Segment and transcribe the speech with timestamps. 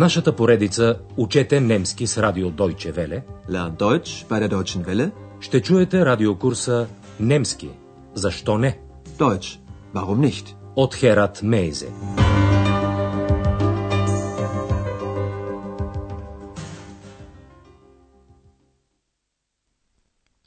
[0.00, 5.10] нашата поредица Учете немски с радио Deutsche Welle Lern Deutsch bei der Deutschen Welle.
[5.40, 6.88] ще чуете радиокурса
[7.20, 7.68] Немски.
[8.14, 8.78] Защо не?
[9.18, 9.58] Deutsch.
[9.94, 10.54] Warum nicht?
[10.76, 11.92] От Херат Мейзе.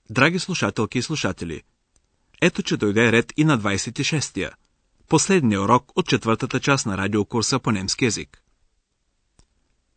[0.10, 1.62] Драги слушателки и слушатели,
[2.42, 4.52] ето че дойде ред и на 26-я,
[5.10, 8.43] последния урок от четвъртата част на радиокурса по немски язик.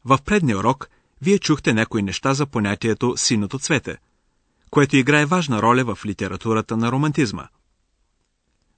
[0.09, 0.89] В предния урок
[1.23, 3.99] вие чухте някои неща за понятието синото цвете,
[4.71, 7.49] което играе важна роля в литературата на романтизма.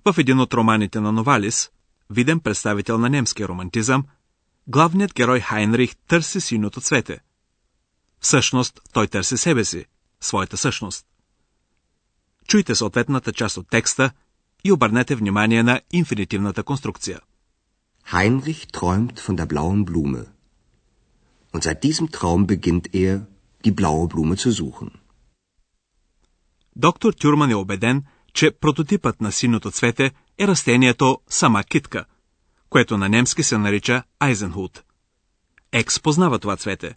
[0.04, 1.70] В един от романите на Новалис,
[2.10, 4.04] виден представител на немския романтизъм,
[4.66, 7.20] главният герой Хайнрих търси синото цвете.
[8.20, 9.84] Всъщност, той търси себе си,
[10.20, 11.06] своята същност.
[12.46, 14.10] Чуйте съответната част от текста
[14.64, 17.20] и обърнете внимание на инфинитивната конструкция.
[18.12, 20.37] Heinrich träumt von der blauen Blume.
[21.53, 23.13] Und seit diesem Traum beginnt er,
[23.65, 24.91] die blaue Blume zu suchen.
[26.75, 32.05] Доктор Тюрман е убеден, че прототипът на синото цвете е растението сама китка,
[32.69, 34.83] което на немски се нарича Айзенхут.
[35.71, 36.95] Екс познава това цвете.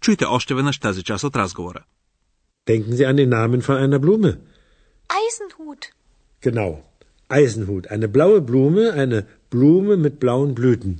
[0.00, 1.84] Чуйте още веднъж тази част от разговора.
[2.68, 4.30] Denken Sie an den Namen von einer Blume.
[5.20, 5.82] Eisenhut.
[6.46, 6.70] Genau.
[7.28, 7.84] Eisenhut.
[7.94, 9.18] Eine blaue Blume, eine
[9.50, 10.94] Blume mit blauen Blüten.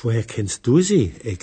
[0.00, 1.40] Woher kennst du sie, Ex?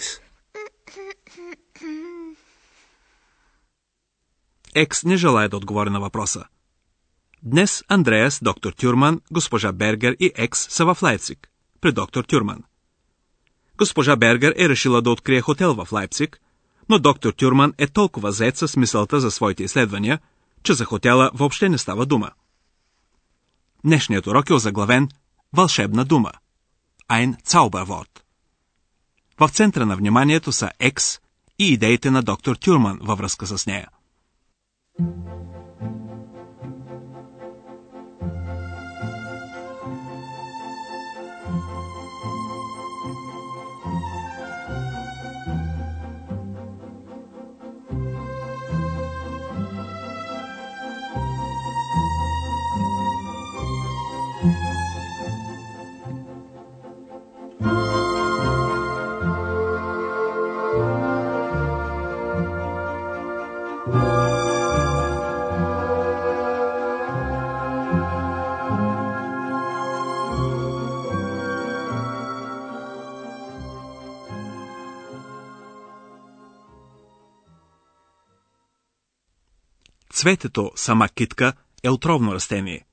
[4.76, 6.44] Екс не желая да отговори на въпроса.
[7.42, 11.48] Днес Андреас, доктор Тюрман, госпожа Бергер и Екс са в Лайпциг,
[11.80, 12.64] при доктор Тюрман.
[13.78, 16.40] Госпожа Бергер е решила да открие хотел в Лайпциг,
[16.88, 20.18] но доктор Тюрман е толкова зает с мисълта за своите изследвания,
[20.62, 22.30] че за хотела въобще не става дума.
[23.84, 25.08] Днешният урок е озаглавен
[25.52, 26.32] Вълшебна дума.
[27.10, 28.20] Ein Zauberwort.
[29.40, 31.20] В центъра на вниманието са Екс
[31.58, 33.88] и идеите на доктор Тюрман във връзка с нея.
[34.98, 35.55] Thank you.
[80.26, 82.84] Цветето, сама китка, е отровно растение.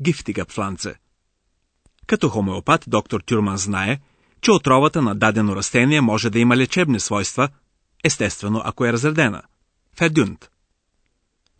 [0.00, 0.94] Гифтига пфланце.
[2.06, 4.00] Като хомеопат, доктор Тюрман знае,
[4.40, 7.48] че отровата на дадено растение може да има лечебни свойства,
[8.04, 9.42] естествено ако е разредена.
[9.96, 10.50] Федюнт.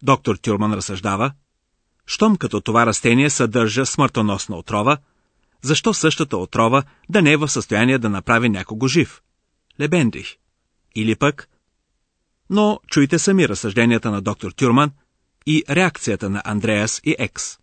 [0.03, 1.33] Доктор Тюрман разсъждава,
[2.07, 4.97] щом като това растение съдържа смъртоносна отрова,
[5.63, 9.23] защо същата отрова да не е в състояние да направи някого жив?
[9.81, 10.37] Лебендих.
[10.95, 11.49] Или пък...
[12.51, 14.91] Но чуйте сами разсъжденията на доктор Тюрман
[15.46, 17.58] и реакцията на Андреас и Екс.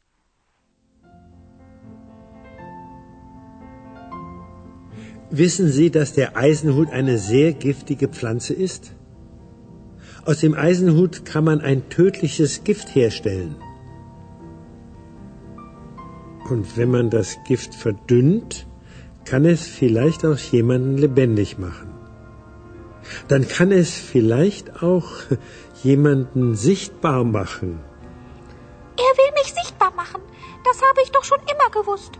[5.32, 8.94] Wissen Sie, dass der Eisenhut eine sehr giftige Pflanze ist?
[10.24, 13.56] Aus dem Eisenhut kann man ein tödliches Gift herstellen.
[16.52, 18.66] Und wenn man das Gift verdünnt,
[19.24, 21.88] kann es vielleicht auch jemanden lebendig machen.
[23.27, 25.09] dann kann es vielleicht auch
[25.83, 27.79] jemanden sichtbar machen.
[28.97, 30.21] Er will mich sichtbar machen.
[30.63, 32.19] Das habe ich doch schon immer gewusst.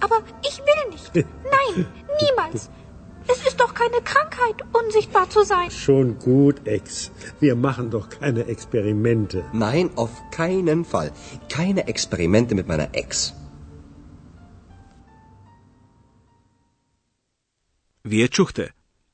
[0.00, 1.14] Aber ich will nicht.
[1.14, 1.86] Nein,
[2.22, 2.70] niemals.
[3.28, 5.70] Es ist doch keine Krankheit, unsichtbar zu sein.
[5.70, 7.12] Schon gut, Ex.
[7.38, 9.44] Wir machen doch keine Experimente.
[9.52, 11.12] Nein, auf keinen Fall.
[11.48, 13.34] Keine Experimente mit meiner Ex.
[18.02, 18.70] Wir Wieczuchte.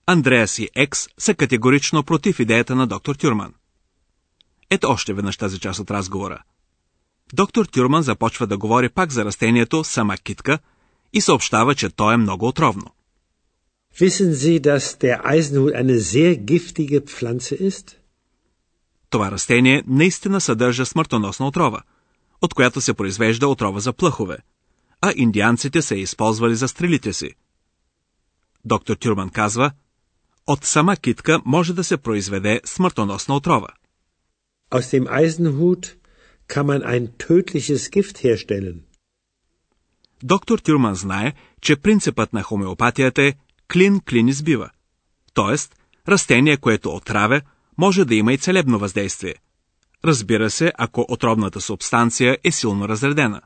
[0.07, 3.55] Андреас и Екс са категорично против идеята на доктор Тюрман.
[4.71, 6.43] Ето още веднъж тази част от разговора.
[7.33, 10.59] Доктор Тюрман започва да говори пак за растението сама китка
[11.13, 12.87] и съобщава, че то е много отровно.
[14.01, 17.97] Wissen Sie, dass der Eisenhut eine sehr giftige Pflanze ist?
[19.11, 21.83] Това растение наистина съдържа смъртоносна отрова,
[22.43, 24.39] от която се произвежда отрова за плъхове,
[25.01, 27.31] а индианците са я използвали за стрелите си.
[28.65, 29.71] Доктор Тюрман казва,
[30.47, 33.69] от сама китка може да се произведе смъртоносна отрова.
[34.71, 35.97] Aus dem Eisenhut
[36.49, 38.81] kann man ein tödliches Gift herstellen.
[40.23, 41.33] Доктор Тюрман знае,
[41.63, 43.35] че принципът на хомеопатията е
[43.73, 44.71] клин клин избива.
[45.35, 45.77] Тоест,
[46.09, 47.41] растение, което отравя,
[47.79, 49.35] може да има и целебно въздействие.
[50.05, 53.41] Разбира се, ако отровната субстанция е силно разредена.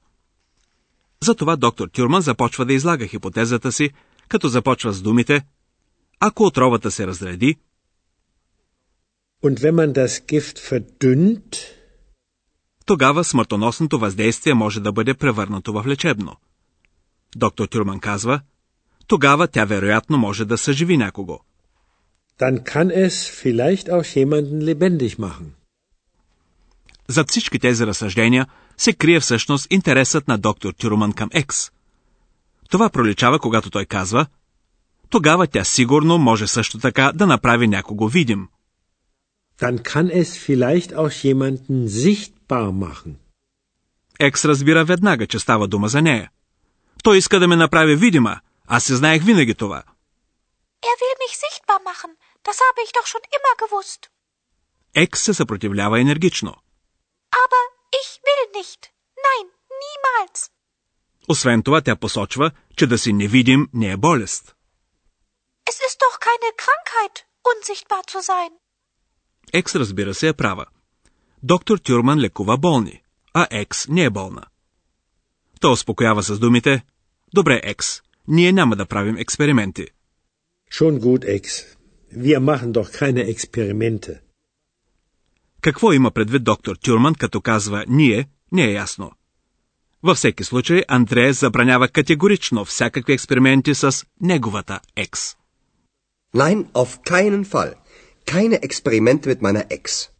[1.22, 3.90] Затова доктор Тюрман започва да излага хипотезата си,
[4.28, 5.42] като започва с думите
[6.20, 7.56] Ако отровата се разреди,
[9.42, 11.56] Und wenn man das Gift verdünnt,
[12.86, 16.36] тогава смъртоносното въздействие може да бъде превърнато в лечебно.
[17.36, 18.40] Доктор Тюрман казва,
[19.06, 21.40] тогава тя вероятно може да съживи някого.
[22.40, 25.46] dann kann es vielleicht auch jemanden lebendig machen.
[27.08, 28.46] Зад всички тези разсъждения
[28.76, 31.70] се крие всъщност интересът на доктор Тюрман към Екс.
[32.70, 34.26] Това проличава, когато той казва,
[35.10, 38.48] тогава тя сигурно може също така да направи някого видим.
[39.60, 43.14] Dann kann es vielleicht auch jemanden sichtbar machen.
[44.20, 46.30] Екс разбира веднага, че става дума за нея.
[47.02, 49.82] Той иска да ме направи видима, аз се знаех винаги това.
[50.88, 52.10] Er will mich sichtbar machen.
[52.46, 54.10] Das habe ich doch schon immer gewusst.
[54.94, 56.54] Екс се съпротивлява енергично.
[57.42, 57.62] Aber
[58.00, 58.80] ich will nicht.
[59.26, 59.46] Nein,
[59.82, 60.50] niemals.
[61.28, 64.54] Освен това, тя посочва, че да си невидим не е болест.
[65.70, 67.16] Es ist doch keine Krankheit,
[67.52, 68.50] unsichtbar zu sein.
[69.52, 70.66] Екс разбира се е права.
[71.42, 73.02] Доктор Тюрман лекува болни,
[73.34, 74.42] а Екс не е болна.
[75.60, 76.82] Той успокоява с думите
[77.34, 79.86] Добре, Екс, ние няма да правим експерименти.
[80.72, 81.76] Schon gut, Ex.
[82.16, 84.20] Wir machen doch keine Experimente.
[85.60, 89.10] Какво има предвид доктор Тюрман, като казва «ние», не е ясно.
[90.02, 95.39] Във всеки случай, Андреас забранява категорично всякакви експерименти с неговата екс.
[96.34, 97.74] Nein, auf keinen Fall.
[98.26, 100.10] Keine Experimente mit meiner Ex.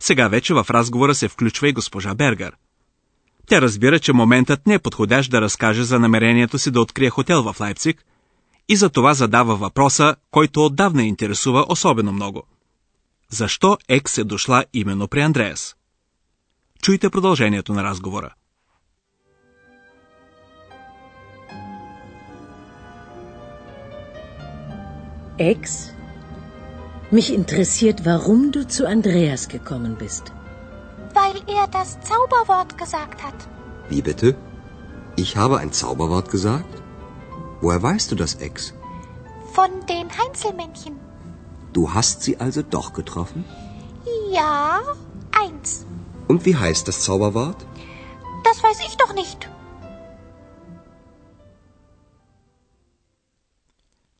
[0.00, 2.56] Сега вече в разговора се включва и госпожа Бергер.
[3.46, 7.42] Тя разбира, че моментът не е подходящ да разкаже за намерението си да открие хотел
[7.42, 8.04] в Лайпциг
[8.68, 12.42] и за това задава въпроса, който отдавна интересува особено много.
[13.30, 15.76] Защо Екс е дошла именно при Андреас?
[16.82, 18.34] Чуйте продължението на разговора.
[25.42, 25.92] Ex,
[27.10, 30.32] mich interessiert, warum du zu Andreas gekommen bist.
[31.14, 33.34] Weil er das Zauberwort gesagt hat.
[33.88, 34.36] Wie bitte?
[35.16, 36.80] Ich habe ein Zauberwort gesagt?
[37.60, 38.72] Woher weißt du das, Ex?
[39.52, 40.94] Von den Heinzelmännchen.
[41.72, 43.44] Du hast sie also doch getroffen?
[44.30, 44.80] Ja,
[45.42, 45.84] eins.
[46.28, 47.66] Und wie heißt das Zauberwort?
[48.44, 49.48] Das weiß ich doch nicht.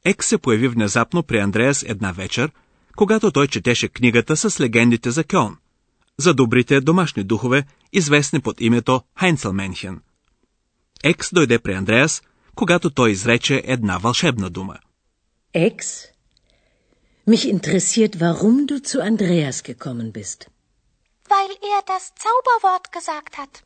[0.05, 2.51] Екс се появи внезапно при Андреас една вечер,
[2.97, 5.57] когато той четеше книгата с легендите за Кьон,
[6.19, 10.01] за добрите домашни духове, известни под името Хайнцелменхен.
[11.05, 12.23] Екс дойде при Андреас,
[12.55, 14.77] когато той изрече една вълшебна дума.
[15.55, 15.85] Ex,
[17.29, 20.41] mich interessiert, warum du zu Andreas gekommen bist.
[21.33, 23.63] Weil er das Zauberwort gesagt hat.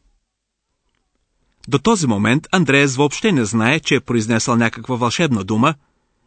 [1.69, 5.75] До този момент Андреас въобще не знае, че е произнесъл някаква вълшебна дума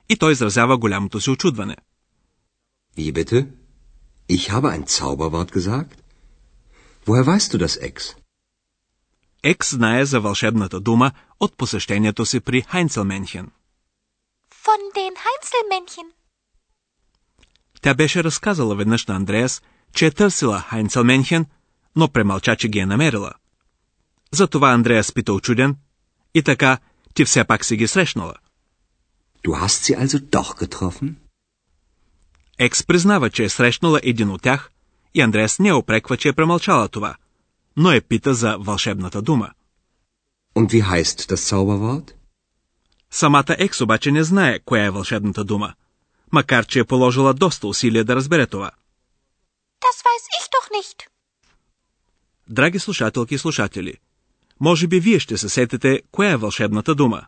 [0.09, 1.75] и той изразява голямото си очудване.
[2.97, 3.47] Wie bitte?
[4.29, 5.95] Ich habe ein Zauberwort gesagt?
[7.05, 8.15] Woher weißt du das, Ex?
[9.43, 13.51] Екс знае за вълшебната дума от посещението си при Хайнцелменхен.
[14.65, 16.07] Von den Heinzelmännchen.
[17.81, 19.61] Тя беше разказала веднъж на Андреас,
[19.93, 21.45] че е търсила Хайнцелменхен,
[21.95, 23.31] но премълча, че ги е намерила.
[24.31, 25.75] Затова Андреас пита очуден
[26.33, 26.77] и така
[27.13, 28.33] ти все пак си ги срещнала.
[29.43, 31.15] Du hast sie also doch getroffen?
[32.59, 34.71] Екс признава, че е срещнала един от тях
[35.13, 37.15] и Андреас не опреква, че е премълчала това,
[37.77, 39.49] но е пита за вълшебната дума.
[40.55, 42.13] Und wie heißt das Zauberwort?
[43.11, 45.73] Самата Екс обаче не знае коя е вълшебната дума,
[46.31, 48.71] макар че е положила доста усилия да разбере това.
[49.81, 51.07] Das weiß ich doch nicht.
[52.49, 53.93] Драги слушателки и слушатели,
[54.59, 57.27] може би вие ще се сетите коя е вълшебната дума.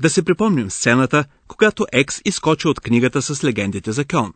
[0.00, 4.32] Да се припомним сцената, когато Екс изкочи от книгата с легендите за Кьон.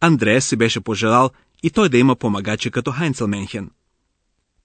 [0.00, 1.30] Андреас си беше пожелал
[1.62, 3.70] и той да има помагачи като Хайнцелменхен.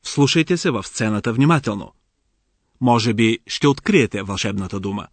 [0.03, 1.93] Слушайте се в сцената внимателно.
[2.81, 5.07] Може би ще откриете вълшебната дума.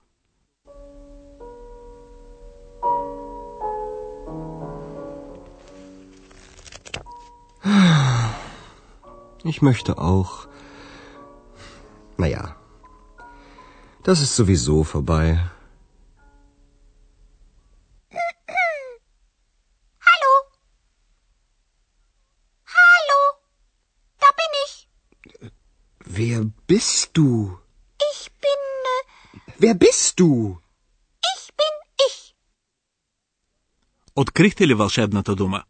[9.45, 10.33] Ich möchte auch.
[12.19, 12.57] Naja,
[14.05, 15.29] das ist sowieso vorbei.
[20.09, 20.33] Hallo?
[22.79, 23.21] Hallo?
[24.23, 24.75] Da bin ich.
[26.17, 27.29] Wer bist du?
[28.11, 28.63] Ich bin.
[28.95, 29.03] Äh,
[29.63, 30.31] Wer bist du?
[31.37, 31.75] ich bin
[32.09, 32.35] ich.
[34.17, 35.65] Открихте ли вълшебната дума?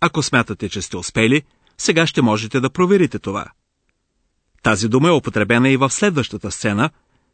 [0.00, 1.42] Ако смятате, че сте успели,
[1.78, 3.46] сега ще можете да проверите това.
[4.62, 6.90] Тази дума е употребена и в следващата сцена,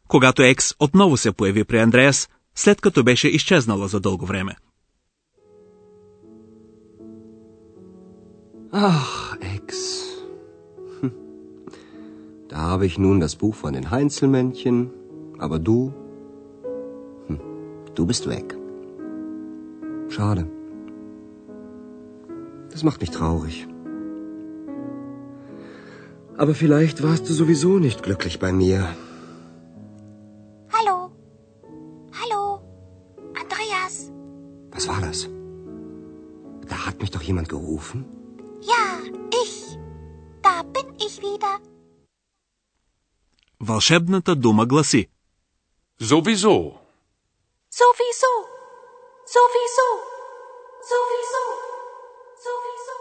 [0.08, 4.56] когато Екс отново се появи при Андреас, след като беше изчезнала за дълго време.
[8.76, 9.68] Ach, Ex.
[11.00, 11.12] Hm.
[12.50, 14.76] Da habe ich nun das Buch von den Heinzelmännchen,
[15.44, 15.78] aber du,
[17.28, 17.40] hm,
[17.96, 18.46] du bist weg.
[20.14, 20.42] Schade.
[22.72, 23.56] Das macht mich traurig.
[26.36, 28.80] Aber vielleicht warst du sowieso nicht glücklich bei mir.
[37.89, 38.05] Gerufen.
[38.61, 38.85] Ja,
[39.43, 39.77] ich.
[40.41, 41.59] Da bin ich wieder.
[43.59, 45.09] Вълшебната дума гласи.
[46.01, 46.55] Sowieso.
[47.79, 48.33] Sowieso.
[49.35, 49.87] Sowieso.
[50.89, 51.43] Sowieso.
[52.45, 52.95] Sowieso.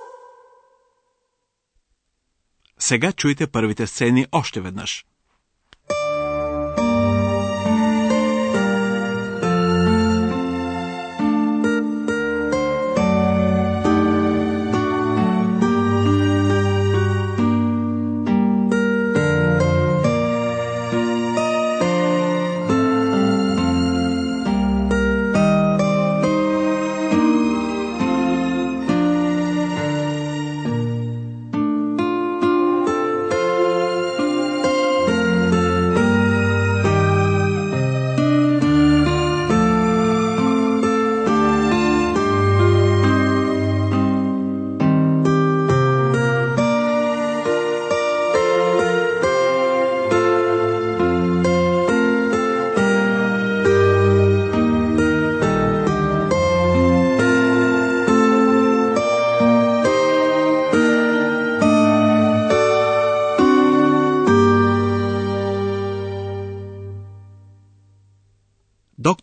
[2.78, 5.06] Сега чуйте първите сцени още веднъж.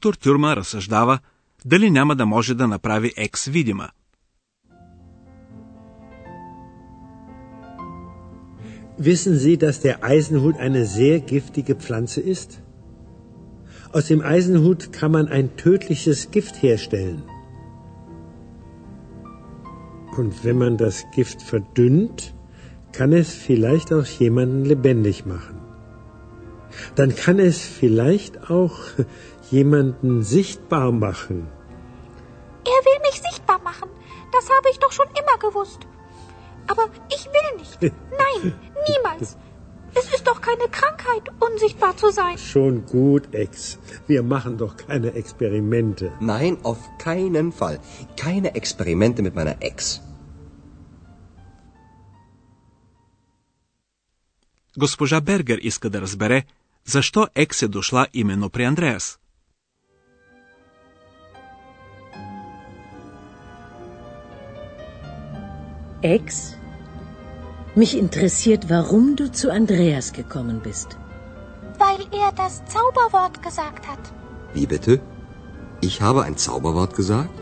[0.05, 1.19] Доктор Тюрма разсъждава
[1.65, 3.89] дали няма да може да направи екс видима.
[9.09, 12.51] Wissen Sie, dass der Eisenhut eine sehr giftige Pflanze ist?
[13.97, 17.21] Aus dem Eisenhut kann man ein tödliches Gift herstellen.
[20.19, 22.19] Und wenn man das Gift verdünnt,
[22.97, 25.57] kann es vielleicht auch jemanden lebendig machen.
[26.99, 28.77] Dann kann es vielleicht auch
[29.51, 31.39] jemanden sichtbar machen.
[32.75, 33.89] Er will mich sichtbar machen.
[34.33, 35.81] Das habe ich doch schon immer gewusst.
[36.67, 36.85] Aber
[37.17, 37.79] ich will nicht.
[37.83, 38.43] Nein,
[38.89, 39.37] niemals.
[39.95, 42.39] Es ist doch keine Krankheit, unsichtbar zu sein.
[42.39, 43.79] Schon gut, Ex.
[44.07, 46.13] Wir machen doch keine Experimente.
[46.21, 47.81] Nein, auf keinen Fall.
[48.17, 50.01] Keine Experimente mit meiner Ex.
[54.77, 56.45] Госпожа Бергер иска да разбере
[56.85, 59.19] защо Екс е дошла именно при Андреас.
[66.03, 66.57] Ex,
[67.75, 70.97] mich interessiert, warum du zu Andreas gekommen bist.
[71.79, 73.99] Weil er das Zauberwort gesagt hat.
[74.55, 75.01] Wie bitte?
[75.81, 77.41] Ich habe ein Zauberwort gesagt?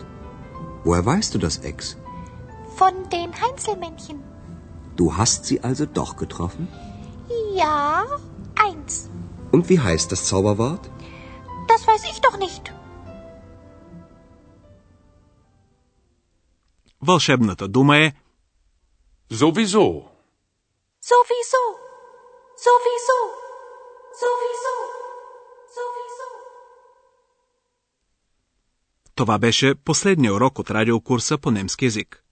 [0.84, 1.96] Woher weißt du das, Ex?
[2.76, 4.18] Von den Heinzelmännchen.
[4.96, 6.68] Du hast sie also doch getroffen?
[7.54, 8.04] Ja,
[8.66, 9.10] eins.
[9.50, 10.90] Und wie heißt das Zauberwort?
[11.68, 12.72] Das weiß ich doch nicht.
[17.02, 18.12] Вълшебната дума е
[19.41, 19.85] Sowieso.
[21.09, 21.63] Sowieso.
[22.65, 23.19] Sowieso.
[24.21, 24.75] Sowieso.
[25.75, 26.27] Sowieso.
[29.15, 32.23] Това беше последния урок от радиокурса по немски язик.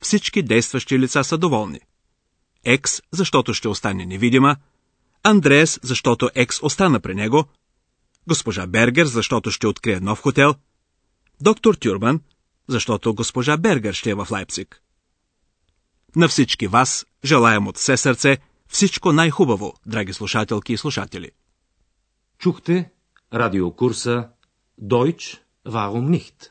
[0.00, 1.80] Всички действащи лица са доволни.
[2.64, 4.56] Екс, защото ще остане невидима,
[5.22, 7.44] Андреас, защото Екс остана при него,
[8.28, 10.54] госпожа Бергер, защото ще открие нов хотел,
[11.40, 12.20] доктор Тюрбан,
[12.68, 14.82] защото госпожа Бергер ще е в Лайпциг.
[16.16, 18.38] На всички вас желаем от все сърце
[18.68, 21.30] всичко най-хубаво, драги слушателки и слушатели.
[22.38, 22.90] Чухте
[23.34, 24.28] радиокурса
[24.82, 26.50] Deutsch, warum nicht?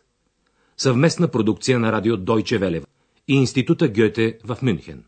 [0.78, 2.86] Съвместна продукция на радио Deutsche Welle
[3.28, 5.06] и Института Гьоте в Мюнхен.